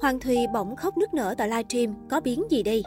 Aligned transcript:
Hoàng 0.00 0.20
Thùy 0.20 0.46
bỗng 0.52 0.76
khóc 0.76 0.96
nức 0.96 1.14
nở 1.14 1.34
tại 1.38 1.48
livestream, 1.48 1.94
có 2.08 2.20
biến 2.20 2.44
gì 2.50 2.62
đây? 2.62 2.82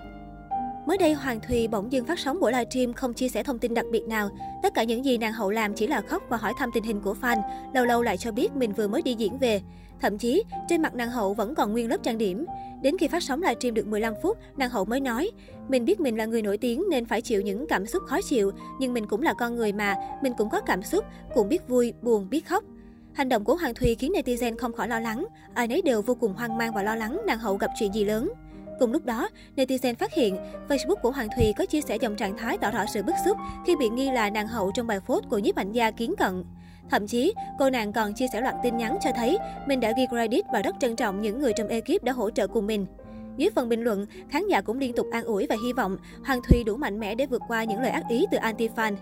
Mới 0.87 0.97
đây, 0.97 1.13
Hoàng 1.13 1.39
Thùy 1.47 1.67
bỗng 1.67 1.91
dưng 1.91 2.05
phát 2.05 2.19
sóng 2.19 2.39
buổi 2.39 2.51
livestream 2.51 2.93
không 2.93 3.13
chia 3.13 3.29
sẻ 3.29 3.43
thông 3.43 3.59
tin 3.59 3.73
đặc 3.73 3.85
biệt 3.91 4.03
nào. 4.07 4.29
Tất 4.63 4.73
cả 4.73 4.83
những 4.83 5.05
gì 5.05 5.17
nàng 5.17 5.33
hậu 5.33 5.49
làm 5.49 5.73
chỉ 5.73 5.87
là 5.87 6.01
khóc 6.01 6.23
và 6.29 6.37
hỏi 6.37 6.53
thăm 6.57 6.69
tình 6.73 6.83
hình 6.83 7.01
của 7.01 7.15
fan, 7.21 7.41
lâu 7.73 7.85
lâu 7.85 8.01
lại 8.01 8.17
cho 8.17 8.31
biết 8.31 8.55
mình 8.55 8.73
vừa 8.73 8.87
mới 8.87 9.01
đi 9.01 9.13
diễn 9.13 9.37
về. 9.37 9.61
Thậm 10.01 10.17
chí, 10.17 10.43
trên 10.69 10.81
mặt 10.81 10.95
nàng 10.95 11.09
hậu 11.09 11.33
vẫn 11.33 11.55
còn 11.55 11.73
nguyên 11.73 11.89
lớp 11.89 11.97
trang 12.03 12.17
điểm. 12.17 12.45
Đến 12.81 12.97
khi 12.97 13.07
phát 13.07 13.23
sóng 13.23 13.41
livestream 13.41 13.73
được 13.73 13.87
15 13.87 14.13
phút, 14.21 14.37
nàng 14.57 14.69
hậu 14.69 14.85
mới 14.85 14.99
nói, 14.99 15.31
mình 15.67 15.85
biết 15.85 15.99
mình 15.99 16.17
là 16.17 16.25
người 16.25 16.41
nổi 16.41 16.57
tiếng 16.57 16.83
nên 16.89 17.05
phải 17.05 17.21
chịu 17.21 17.41
những 17.41 17.67
cảm 17.67 17.85
xúc 17.85 18.03
khó 18.07 18.19
chịu, 18.29 18.51
nhưng 18.79 18.93
mình 18.93 19.07
cũng 19.07 19.21
là 19.21 19.33
con 19.33 19.55
người 19.55 19.73
mà, 19.73 19.95
mình 20.23 20.33
cũng 20.37 20.49
có 20.49 20.61
cảm 20.61 20.83
xúc, 20.83 21.05
cũng 21.35 21.49
biết 21.49 21.67
vui, 21.67 21.93
buồn, 22.01 22.29
biết 22.29 22.47
khóc. 22.47 22.63
Hành 23.13 23.29
động 23.29 23.43
của 23.43 23.55
Hoàng 23.55 23.73
Thùy 23.73 23.95
khiến 23.95 24.11
netizen 24.11 24.57
không 24.57 24.73
khỏi 24.73 24.87
lo 24.87 24.99
lắng. 24.99 25.25
Ai 25.53 25.67
nấy 25.67 25.81
đều 25.81 26.01
vô 26.01 26.15
cùng 26.15 26.33
hoang 26.33 26.57
mang 26.57 26.73
và 26.73 26.83
lo 26.83 26.95
lắng 26.95 27.21
nàng 27.27 27.39
hậu 27.39 27.57
gặp 27.57 27.71
chuyện 27.79 27.93
gì 27.93 28.03
lớn. 28.03 28.31
Cùng 28.79 28.91
lúc 28.91 29.05
đó, 29.05 29.29
netizen 29.55 29.95
phát 29.95 30.13
hiện 30.13 30.37
Facebook 30.69 30.95
của 30.95 31.11
Hoàng 31.11 31.27
Thùy 31.37 31.53
có 31.57 31.65
chia 31.65 31.81
sẻ 31.81 31.97
dòng 32.01 32.15
trạng 32.15 32.37
thái 32.37 32.57
tỏ 32.57 32.71
rõ 32.71 32.85
sự 32.93 33.03
bức 33.03 33.15
xúc 33.25 33.37
khi 33.65 33.75
bị 33.75 33.89
nghi 33.89 34.11
là 34.11 34.29
nàng 34.29 34.47
hậu 34.47 34.71
trong 34.75 34.87
bài 34.87 34.99
phốt 34.99 35.23
của 35.29 35.37
nhiếp 35.37 35.55
ảnh 35.55 35.71
gia 35.71 35.91
Kiến 35.91 36.13
Cận. 36.17 36.43
Thậm 36.89 37.07
chí, 37.07 37.33
cô 37.59 37.69
nàng 37.69 37.93
còn 37.93 38.13
chia 38.13 38.25
sẻ 38.33 38.41
loạt 38.41 38.55
tin 38.63 38.77
nhắn 38.77 38.97
cho 39.03 39.09
thấy 39.15 39.37
mình 39.67 39.79
đã 39.79 39.93
ghi 39.97 40.03
credit 40.09 40.45
và 40.53 40.61
rất 40.61 40.75
trân 40.79 40.95
trọng 40.95 41.21
những 41.21 41.39
người 41.39 41.53
trong 41.53 41.67
ekip 41.67 42.03
đã 42.03 42.11
hỗ 42.11 42.29
trợ 42.29 42.47
cùng 42.47 42.67
mình. 42.67 42.85
Dưới 43.37 43.49
phần 43.55 43.69
bình 43.69 43.81
luận, 43.81 44.05
khán 44.29 44.47
giả 44.47 44.61
cũng 44.61 44.79
liên 44.79 44.93
tục 44.93 45.07
an 45.11 45.23
ủi 45.23 45.47
và 45.49 45.55
hy 45.65 45.73
vọng 45.73 45.97
Hoàng 46.25 46.39
Thùy 46.49 46.63
đủ 46.63 46.77
mạnh 46.77 46.99
mẽ 46.99 47.15
để 47.15 47.25
vượt 47.25 47.41
qua 47.47 47.63
những 47.63 47.81
lời 47.81 47.91
ác 47.91 48.03
ý 48.09 48.25
từ 48.31 48.37
anti-fan. 48.37 48.95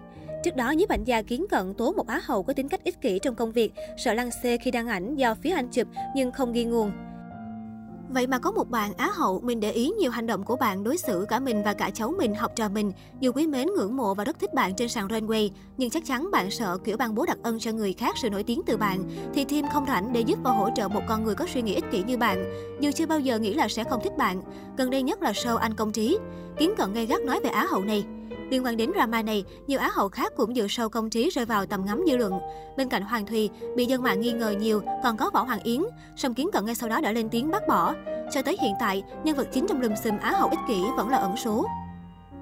Trước 0.44 0.56
đó, 0.56 0.72
nhiếp 0.72 0.90
ảnh 0.90 1.04
gia 1.04 1.22
Kiến 1.22 1.46
Cận 1.50 1.74
tố 1.74 1.92
một 1.92 2.08
Á 2.08 2.22
hậu 2.24 2.44
có 2.44 2.54
tính 2.54 2.70
cách 2.70 2.84
ích 2.84 3.02
kỷ 3.02 3.20
trong 3.20 3.36
công 3.36 3.52
việc, 3.52 3.74
sợ 3.98 4.14
lăng 4.14 4.30
xê 4.44 4.58
khi 4.58 4.72
đăng 4.72 4.88
ảnh 4.88 5.16
do 5.16 5.36
phía 5.36 5.52
anh 5.52 5.68
chụp 5.68 5.88
nhưng 6.16 6.32
không 6.32 6.54
ghi 6.54 6.66
nguồn. 6.66 6.92
Vậy 8.10 8.28
mà 8.28 8.40
có 8.40 8.52
một 8.52 8.70
bạn 8.70 8.94
Á 8.98 9.10
hậu, 9.14 9.40
mình 9.44 9.60
để 9.60 9.72
ý 9.72 9.92
nhiều 10.00 10.12
hành 10.12 10.28
động 10.28 10.44
của 10.44 10.56
bạn 10.56 10.84
đối 10.84 10.98
xử 10.98 11.26
cả 11.30 11.40
mình 11.40 11.64
và 11.64 11.74
cả 11.74 11.90
cháu 11.94 12.14
mình, 12.18 12.36
học 12.36 12.52
trò 12.56 12.70
mình. 12.70 12.92
Dù 13.20 13.32
quý 13.32 13.48
mến, 13.48 13.68
ngưỡng 13.68 13.98
mộ 13.98 14.14
và 14.14 14.24
rất 14.24 14.40
thích 14.40 14.54
bạn 14.54 14.76
trên 14.76 14.90
sàn 14.90 15.08
runway, 15.08 15.50
nhưng 15.78 15.90
chắc 15.90 16.06
chắn 16.06 16.32
bạn 16.32 16.52
sợ 16.52 16.78
kiểu 16.84 16.98
ban 16.98 17.16
bố 17.16 17.26
đặc 17.26 17.38
ân 17.44 17.60
cho 17.60 17.72
người 17.72 17.94
khác 17.94 18.16
sự 18.22 18.30
nổi 18.30 18.44
tiếng 18.44 18.62
từ 18.66 18.78
bạn, 18.78 19.04
thì 19.34 19.46
team 19.46 19.66
không 19.74 19.86
rảnh 19.86 20.14
để 20.14 20.22
giúp 20.22 20.40
và 20.44 20.52
hỗ 20.52 20.70
trợ 20.76 20.88
một 20.88 21.02
con 21.08 21.24
người 21.24 21.36
có 21.36 21.46
suy 21.54 21.62
nghĩ 21.62 21.76
ích 21.76 21.92
kỷ 21.92 22.04
như 22.04 22.18
bạn. 22.18 22.46
Dù 22.80 22.92
chưa 22.96 23.06
bao 23.06 23.20
giờ 23.20 23.40
nghĩ 23.40 23.54
là 23.54 23.68
sẽ 23.68 23.84
không 23.84 24.00
thích 24.04 24.18
bạn. 24.18 24.42
Gần 24.78 24.90
đây 24.90 25.02
nhất 25.02 25.22
là 25.22 25.32
show 25.32 25.58
Anh 25.58 25.74
Công 25.74 25.92
Trí. 25.92 26.18
Kiến 26.58 26.74
cận 26.78 26.94
gây 26.94 27.06
gắt 27.06 27.22
nói 27.22 27.40
về 27.44 27.50
Á 27.50 27.66
hậu 27.70 27.84
này. 27.84 28.06
Liên 28.52 28.66
quan 28.66 28.78
đến 28.78 28.92
drama 28.96 29.22
này, 29.22 29.44
nhiều 29.68 29.80
Á 29.80 29.90
hậu 29.94 30.10
khác 30.10 30.34
cũng 30.38 30.56
dự 30.56 30.68
sâu 30.68 30.90
công 30.90 31.10
trí 31.10 31.30
rơi 31.30 31.46
vào 31.46 31.66
tầm 31.66 31.86
ngắm 31.86 32.04
dư 32.08 32.18
luận. 32.18 32.34
Bên 32.78 32.90
cạnh 32.90 33.02
Hoàng 33.02 33.26
Thùy, 33.26 33.50
bị 33.76 33.86
dân 33.86 34.04
mạng 34.04 34.22
nghi 34.22 34.32
ngờ 34.32 34.56
nhiều, 34.60 34.82
còn 35.04 35.18
có 35.18 35.30
Võ 35.34 35.44
Hoàng 35.44 35.64
Yến. 35.64 35.82
Song 36.16 36.34
Kiến 36.34 36.50
Cận 36.54 36.66
ngay 36.66 36.76
sau 36.76 36.90
đó 36.90 37.02
đã 37.02 37.12
lên 37.12 37.30
tiếng 37.30 37.52
bác 37.52 37.68
bỏ. 37.68 37.94
Cho 38.32 38.42
tới 38.42 38.58
hiện 38.62 38.74
tại, 38.80 39.04
nhân 39.24 39.38
vật 39.38 39.48
chính 39.54 39.66
trong 39.68 39.82
lùm 39.82 39.94
xùm 40.04 40.18
Á 40.18 40.32
hậu 40.32 40.50
ích 40.50 40.60
kỷ 40.68 40.84
vẫn 40.98 41.10
là 41.10 41.18
ẩn 41.18 41.38
số. 41.38 41.66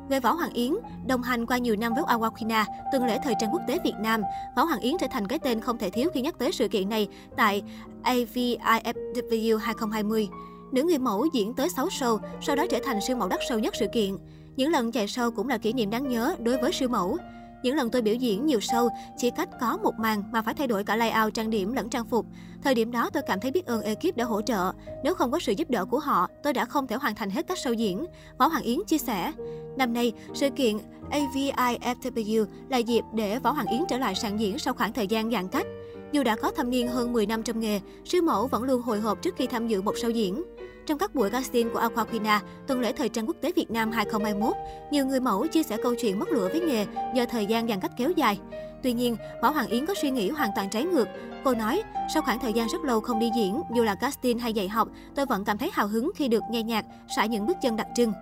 Về 0.09 0.19
Võ 0.19 0.31
Hoàng 0.31 0.53
Yến, 0.53 0.73
đồng 1.07 1.21
hành 1.21 1.45
qua 1.45 1.57
nhiều 1.57 1.75
năm 1.75 1.93
với 1.93 2.03
Awakina, 2.03 2.65
tuần 2.91 3.05
lễ 3.05 3.19
thời 3.23 3.33
trang 3.39 3.53
quốc 3.53 3.61
tế 3.67 3.79
Việt 3.83 3.95
Nam, 3.99 4.21
Võ 4.55 4.63
Hoàng 4.63 4.79
Yến 4.79 4.93
trở 4.99 5.07
thành 5.11 5.27
cái 5.27 5.39
tên 5.39 5.61
không 5.61 5.77
thể 5.77 5.89
thiếu 5.89 6.09
khi 6.13 6.21
nhắc 6.21 6.39
tới 6.39 6.51
sự 6.51 6.67
kiện 6.67 6.89
này 6.89 7.07
tại 7.37 7.63
AVIFW 8.03 9.57
2020. 9.57 10.29
Nữ 10.71 10.83
người 10.83 10.97
mẫu 10.97 11.25
diễn 11.33 11.53
tới 11.53 11.69
6 11.69 11.87
show, 11.87 12.19
sau 12.41 12.55
đó 12.55 12.65
trở 12.69 12.79
thành 12.85 12.99
siêu 13.07 13.17
mẫu 13.17 13.27
đắt 13.27 13.39
sâu 13.49 13.59
nhất 13.59 13.73
sự 13.79 13.87
kiện. 13.93 14.17
Những 14.55 14.71
lần 14.71 14.91
chạy 14.91 15.05
show 15.05 15.31
cũng 15.31 15.47
là 15.47 15.57
kỷ 15.57 15.73
niệm 15.73 15.89
đáng 15.89 16.07
nhớ 16.07 16.35
đối 16.39 16.57
với 16.57 16.73
siêu 16.73 16.89
mẫu. 16.89 17.17
Những 17.63 17.75
lần 17.75 17.89
tôi 17.89 18.01
biểu 18.01 18.15
diễn 18.15 18.45
nhiều 18.45 18.59
show, 18.59 18.89
chỉ 19.17 19.29
cách 19.29 19.49
có 19.59 19.77
một 19.77 19.93
màn 19.99 20.23
mà 20.31 20.41
phải 20.41 20.53
thay 20.53 20.67
đổi 20.67 20.83
cả 20.83 20.95
layout, 20.95 21.33
trang 21.33 21.49
điểm 21.49 21.73
lẫn 21.73 21.89
trang 21.89 22.05
phục. 22.05 22.25
Thời 22.63 22.75
điểm 22.75 22.91
đó 22.91 23.09
tôi 23.13 23.23
cảm 23.27 23.39
thấy 23.39 23.51
biết 23.51 23.65
ơn 23.65 23.81
ekip 23.81 24.17
đã 24.17 24.25
hỗ 24.25 24.41
trợ. 24.41 24.71
Nếu 25.03 25.13
không 25.13 25.31
có 25.31 25.39
sự 25.39 25.51
giúp 25.51 25.69
đỡ 25.69 25.85
của 25.85 25.99
họ, 25.99 26.27
tôi 26.43 26.53
đã 26.53 26.65
không 26.65 26.87
thể 26.87 26.95
hoàn 26.95 27.15
thành 27.15 27.29
hết 27.29 27.47
các 27.47 27.57
show 27.57 27.73
diễn. 27.73 28.05
Võ 28.37 28.47
Hoàng 28.47 28.63
Yến 28.63 28.79
chia 28.87 28.97
sẻ. 28.97 29.31
Năm 29.77 29.93
nay, 29.93 30.13
sự 30.33 30.49
kiện 30.49 30.77
AVIFW 31.11 32.45
là 32.69 32.77
dịp 32.77 33.03
để 33.13 33.39
Võ 33.39 33.51
Hoàng 33.51 33.67
Yến 33.67 33.81
trở 33.89 33.97
lại 33.97 34.15
sàn 34.15 34.39
diễn 34.39 34.59
sau 34.59 34.73
khoảng 34.73 34.93
thời 34.93 35.07
gian 35.07 35.31
giãn 35.31 35.47
cách. 35.47 35.67
Dù 36.11 36.23
đã 36.23 36.35
có 36.35 36.51
thâm 36.51 36.69
niên 36.69 36.87
hơn 36.87 37.13
10 37.13 37.25
năm 37.25 37.43
trong 37.43 37.59
nghề, 37.59 37.79
siêu 38.05 38.21
mẫu 38.21 38.47
vẫn 38.47 38.63
luôn 38.63 38.81
hồi 38.81 38.99
hộp 38.99 39.21
trước 39.21 39.35
khi 39.37 39.47
tham 39.47 39.67
dự 39.67 39.81
một 39.81 39.95
show 39.95 40.09
diễn. 40.09 40.43
Trong 40.85 40.97
các 40.97 41.15
buổi 41.15 41.29
casting 41.29 41.69
của 41.73 41.79
Aquafina, 41.79 42.39
tuần 42.67 42.79
lễ 42.79 42.91
thời 42.91 43.09
trang 43.09 43.27
quốc 43.27 43.37
tế 43.41 43.51
Việt 43.55 43.71
Nam 43.71 43.91
2021, 43.91 44.53
nhiều 44.91 45.05
người 45.05 45.19
mẫu 45.19 45.47
chia 45.47 45.63
sẻ 45.63 45.77
câu 45.83 45.95
chuyện 45.95 46.19
mất 46.19 46.29
lửa 46.29 46.49
với 46.51 46.61
nghề 46.61 46.85
do 47.15 47.25
thời 47.25 47.45
gian 47.45 47.67
giãn 47.67 47.79
cách 47.79 47.91
kéo 47.97 48.11
dài. 48.11 48.39
Tuy 48.83 48.93
nhiên, 48.93 49.15
Võ 49.41 49.49
Hoàng 49.49 49.67
Yến 49.67 49.85
có 49.85 49.93
suy 50.01 50.11
nghĩ 50.11 50.29
hoàn 50.29 50.49
toàn 50.55 50.69
trái 50.69 50.83
ngược. 50.83 51.07
Cô 51.43 51.53
nói, 51.53 51.83
sau 52.13 52.23
khoảng 52.23 52.39
thời 52.39 52.53
gian 52.53 52.67
rất 52.67 52.83
lâu 52.83 53.01
không 53.01 53.19
đi 53.19 53.29
diễn, 53.35 53.61
dù 53.75 53.83
là 53.83 53.95
casting 53.95 54.39
hay 54.39 54.53
dạy 54.53 54.69
học, 54.69 54.87
tôi 55.15 55.25
vẫn 55.25 55.45
cảm 55.45 55.57
thấy 55.57 55.69
hào 55.73 55.87
hứng 55.87 56.11
khi 56.15 56.27
được 56.27 56.43
nghe 56.51 56.63
nhạc, 56.63 56.85
sải 57.15 57.27
những 57.27 57.45
bước 57.45 57.57
chân 57.61 57.75
đặc 57.75 57.87
trưng. 57.95 58.13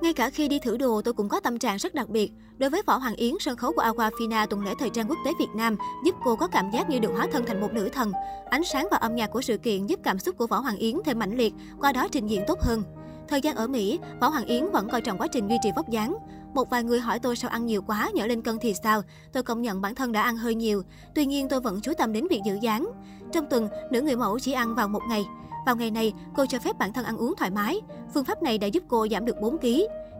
Ngay 0.00 0.12
cả 0.12 0.30
khi 0.30 0.48
đi 0.48 0.58
thử 0.58 0.76
đồ, 0.76 1.02
tôi 1.02 1.14
cũng 1.14 1.28
có 1.28 1.40
tâm 1.40 1.58
trạng 1.58 1.76
rất 1.76 1.94
đặc 1.94 2.08
biệt. 2.08 2.32
Đối 2.58 2.70
với 2.70 2.82
Võ 2.86 2.96
Hoàng 2.96 3.16
Yến, 3.16 3.34
sân 3.40 3.56
khấu 3.56 3.72
của 3.72 3.82
Aquafina 3.82 4.46
tuần 4.46 4.64
lễ 4.64 4.74
thời 4.78 4.90
trang 4.90 5.08
quốc 5.08 5.18
tế 5.24 5.30
Việt 5.38 5.48
Nam 5.54 5.76
giúp 6.04 6.14
cô 6.24 6.36
có 6.36 6.48
cảm 6.48 6.70
giác 6.70 6.90
như 6.90 6.98
được 6.98 7.10
hóa 7.14 7.26
thân 7.32 7.44
thành 7.46 7.60
một 7.60 7.72
nữ 7.72 7.88
thần. 7.92 8.12
Ánh 8.50 8.64
sáng 8.64 8.88
và 8.90 8.96
âm 8.96 9.14
nhạc 9.14 9.26
của 9.26 9.42
sự 9.42 9.56
kiện 9.58 9.86
giúp 9.86 10.00
cảm 10.02 10.18
xúc 10.18 10.38
của 10.38 10.46
Võ 10.46 10.58
Hoàng 10.58 10.76
Yến 10.76 10.96
thêm 11.04 11.18
mãnh 11.18 11.36
liệt, 11.36 11.54
qua 11.80 11.92
đó 11.92 12.08
trình 12.12 12.26
diễn 12.26 12.42
tốt 12.46 12.58
hơn. 12.60 12.82
Thời 13.28 13.40
gian 13.40 13.56
ở 13.56 13.66
Mỹ, 13.66 13.98
Võ 14.20 14.28
Hoàng 14.28 14.46
Yến 14.46 14.70
vẫn 14.70 14.88
coi 14.88 15.00
trọng 15.00 15.18
quá 15.18 15.26
trình 15.32 15.48
duy 15.48 15.56
trì 15.62 15.70
vóc 15.76 15.90
dáng. 15.90 16.16
Một 16.54 16.70
vài 16.70 16.84
người 16.84 17.00
hỏi 17.00 17.18
tôi 17.18 17.36
sao 17.36 17.50
ăn 17.50 17.66
nhiều 17.66 17.82
quá, 17.82 18.10
nhỡ 18.14 18.26
lên 18.26 18.42
cân 18.42 18.58
thì 18.60 18.74
sao? 18.82 19.02
Tôi 19.32 19.42
công 19.42 19.62
nhận 19.62 19.80
bản 19.80 19.94
thân 19.94 20.12
đã 20.12 20.22
ăn 20.22 20.36
hơi 20.36 20.54
nhiều. 20.54 20.82
Tuy 21.14 21.26
nhiên 21.26 21.48
tôi 21.48 21.60
vẫn 21.60 21.80
chú 21.80 21.92
tâm 21.98 22.12
đến 22.12 22.26
việc 22.30 22.40
giữ 22.44 22.58
dáng. 22.62 22.88
Trong 23.32 23.46
tuần, 23.50 23.68
nữ 23.90 24.00
người 24.00 24.16
mẫu 24.16 24.38
chỉ 24.38 24.52
ăn 24.52 24.74
vào 24.74 24.88
một 24.88 25.02
ngày. 25.08 25.26
Vào 25.66 25.76
ngày 25.76 25.90
này, 25.90 26.12
cô 26.36 26.46
cho 26.46 26.58
phép 26.58 26.78
bản 26.78 26.92
thân 26.92 27.04
ăn 27.04 27.16
uống 27.16 27.34
thoải 27.36 27.50
mái. 27.50 27.80
Phương 28.14 28.24
pháp 28.24 28.42
này 28.42 28.58
đã 28.58 28.66
giúp 28.66 28.82
cô 28.88 29.06
giảm 29.10 29.24
được 29.24 29.40
4 29.40 29.58
kg. 29.58 29.66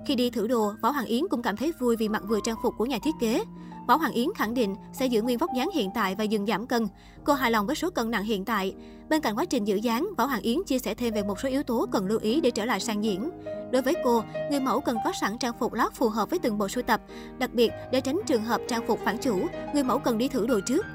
Khi 0.06 0.14
đi 0.14 0.30
thử 0.30 0.46
đồ, 0.46 0.72
Võ 0.82 0.90
Hoàng 0.90 1.06
Yến 1.06 1.28
cũng 1.30 1.42
cảm 1.42 1.56
thấy 1.56 1.72
vui 1.78 1.96
vì 1.96 2.08
mặc 2.08 2.22
vừa 2.28 2.40
trang 2.44 2.56
phục 2.62 2.74
của 2.78 2.86
nhà 2.86 2.98
thiết 3.04 3.14
kế. 3.20 3.44
Võ 3.88 3.96
Hoàng 3.96 4.12
Yến 4.12 4.28
khẳng 4.36 4.54
định 4.54 4.74
sẽ 4.92 5.06
giữ 5.06 5.22
nguyên 5.22 5.38
vóc 5.38 5.50
dáng 5.56 5.70
hiện 5.74 5.90
tại 5.94 6.14
và 6.14 6.24
dừng 6.24 6.46
giảm 6.46 6.66
cân. 6.66 6.88
Cô 7.24 7.32
hài 7.32 7.50
lòng 7.50 7.66
với 7.66 7.76
số 7.76 7.90
cân 7.90 8.10
nặng 8.10 8.24
hiện 8.24 8.44
tại. 8.44 8.74
Bên 9.08 9.20
cạnh 9.20 9.38
quá 9.38 9.44
trình 9.44 9.64
giữ 9.64 9.76
dáng, 9.76 10.08
Võ 10.16 10.24
Hoàng 10.24 10.42
Yến 10.42 10.64
chia 10.66 10.78
sẻ 10.78 10.94
thêm 10.94 11.14
về 11.14 11.22
một 11.22 11.40
số 11.40 11.48
yếu 11.48 11.62
tố 11.62 11.86
cần 11.92 12.06
lưu 12.06 12.18
ý 12.22 12.40
để 12.40 12.50
trở 12.50 12.64
lại 12.64 12.80
sang 12.80 13.04
diễn. 13.04 13.30
Đối 13.72 13.82
với 13.82 13.94
cô, 14.04 14.22
người 14.50 14.60
mẫu 14.60 14.80
cần 14.80 14.96
có 15.04 15.12
sẵn 15.20 15.38
trang 15.38 15.58
phục 15.58 15.72
lót 15.72 15.92
phù 15.92 16.08
hợp 16.08 16.30
với 16.30 16.38
từng 16.38 16.58
bộ 16.58 16.68
sưu 16.68 16.82
tập. 16.82 17.00
Đặc 17.38 17.54
biệt, 17.54 17.70
để 17.92 18.00
tránh 18.00 18.20
trường 18.26 18.44
hợp 18.44 18.60
trang 18.68 18.86
phục 18.86 19.00
phản 19.04 19.18
chủ, 19.18 19.46
người 19.74 19.84
mẫu 19.84 19.98
cần 19.98 20.18
đi 20.18 20.28
thử 20.28 20.46
đồ 20.46 20.60
trước. 20.66 20.86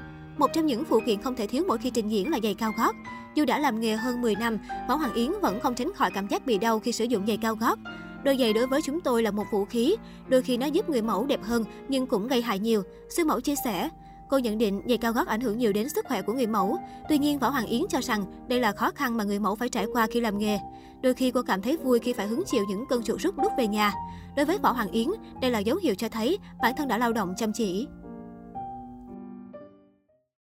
Một 0.42 0.52
trong 0.52 0.66
những 0.66 0.84
phụ 0.84 1.00
kiện 1.06 1.22
không 1.22 1.36
thể 1.36 1.46
thiếu 1.46 1.64
mỗi 1.68 1.78
khi 1.78 1.90
trình 1.90 2.08
diễn 2.08 2.30
là 2.30 2.38
giày 2.42 2.54
cao 2.54 2.72
gót. 2.78 2.96
Dù 3.34 3.44
đã 3.44 3.58
làm 3.58 3.80
nghề 3.80 3.96
hơn 3.96 4.22
10 4.22 4.34
năm, 4.34 4.58
Võ 4.88 4.94
Hoàng 4.94 5.14
Yến 5.14 5.30
vẫn 5.42 5.60
không 5.60 5.74
tránh 5.74 5.92
khỏi 5.94 6.10
cảm 6.14 6.28
giác 6.28 6.46
bị 6.46 6.58
đau 6.58 6.78
khi 6.78 6.92
sử 6.92 7.04
dụng 7.04 7.26
giày 7.26 7.36
cao 7.36 7.54
gót. 7.54 7.78
Đôi 8.24 8.36
giày 8.38 8.52
đối 8.52 8.66
với 8.66 8.82
chúng 8.82 9.00
tôi 9.00 9.22
là 9.22 9.30
một 9.30 9.44
vũ 9.52 9.64
khí, 9.64 9.96
đôi 10.28 10.42
khi 10.42 10.56
nó 10.56 10.66
giúp 10.66 10.88
người 10.88 11.02
mẫu 11.02 11.26
đẹp 11.26 11.40
hơn 11.42 11.64
nhưng 11.88 12.06
cũng 12.06 12.28
gây 12.28 12.42
hại 12.42 12.58
nhiều. 12.58 12.82
Sư 13.10 13.24
mẫu 13.24 13.40
chia 13.40 13.54
sẻ, 13.64 13.88
Cô 14.30 14.38
nhận 14.38 14.58
định 14.58 14.82
giày 14.88 14.98
cao 14.98 15.12
gót 15.12 15.26
ảnh 15.26 15.40
hưởng 15.40 15.58
nhiều 15.58 15.72
đến 15.72 15.88
sức 15.88 16.04
khỏe 16.08 16.22
của 16.22 16.32
người 16.32 16.46
mẫu. 16.46 16.76
Tuy 17.08 17.18
nhiên, 17.18 17.38
Võ 17.38 17.50
Hoàng 17.50 17.66
Yến 17.66 17.82
cho 17.88 18.00
rằng 18.02 18.24
đây 18.48 18.60
là 18.60 18.72
khó 18.72 18.90
khăn 18.94 19.16
mà 19.16 19.24
người 19.24 19.38
mẫu 19.38 19.54
phải 19.56 19.68
trải 19.68 19.86
qua 19.92 20.06
khi 20.10 20.20
làm 20.20 20.38
nghề. 20.38 20.58
Đôi 21.02 21.14
khi 21.14 21.30
cô 21.30 21.42
cảm 21.42 21.62
thấy 21.62 21.76
vui 21.76 21.98
khi 21.98 22.12
phải 22.12 22.26
hứng 22.26 22.42
chịu 22.46 22.64
những 22.68 22.86
cơn 22.86 23.02
chuột 23.02 23.20
rút 23.20 23.36
đút 23.36 23.52
về 23.58 23.66
nhà. 23.66 23.92
Đối 24.36 24.46
với 24.46 24.58
Võ 24.58 24.72
Hoàng 24.72 24.90
Yến, 24.90 25.08
đây 25.40 25.50
là 25.50 25.58
dấu 25.58 25.76
hiệu 25.76 25.94
cho 25.94 26.08
thấy 26.08 26.38
bản 26.62 26.74
thân 26.76 26.88
đã 26.88 26.98
lao 26.98 27.12
động 27.12 27.34
chăm 27.36 27.52
chỉ. 27.52 27.86